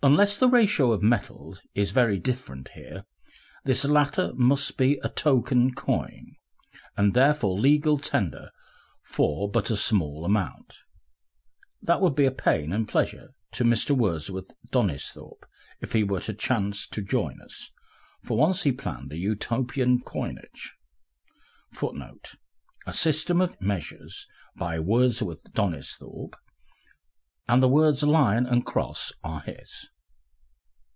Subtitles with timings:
[0.00, 3.04] Unless the ratio of metals is very different here,
[3.64, 6.36] this latter must be a token coin,
[6.96, 8.52] and therefore legal tender
[9.02, 10.76] for but a small amount.
[11.82, 13.90] (That would be pain and pleasure to Mr.
[13.90, 15.44] Wordsworth Donisthorpe
[15.82, 17.72] if he were to chance to join us,
[18.22, 20.76] for once he planned a Utopian coinage,
[21.74, 22.36] [Footnote:
[22.86, 26.36] A System of Measures, by Wordsworth Donisthorpe.]
[27.50, 29.86] and the words Lion and Cross are his.